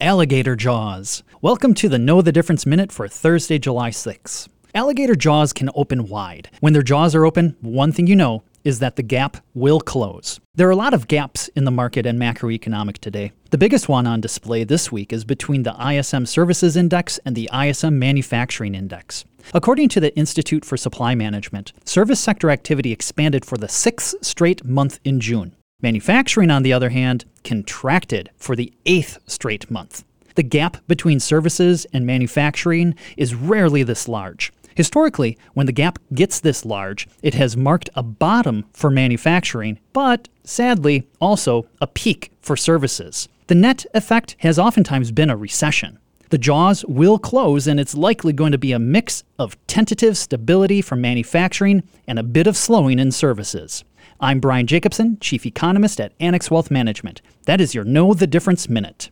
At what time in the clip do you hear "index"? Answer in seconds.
16.78-17.18, 18.74-19.26